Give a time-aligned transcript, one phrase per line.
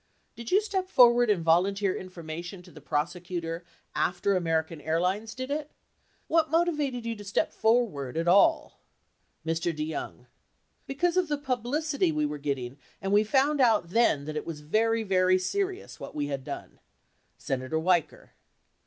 [0.35, 3.63] Did you step forward and volunteer in formation to the prosecutor
[3.95, 5.69] after American Airlines did it?
[6.25, 8.79] What motivated you to step forward at all?
[9.45, 9.71] Mr.
[9.71, 10.25] DeYoung.
[10.87, 14.61] Because of the publicity we were getting and we found out then that it was
[14.61, 16.79] very, very serious, what we had done.
[17.37, 18.31] Senator Weicker.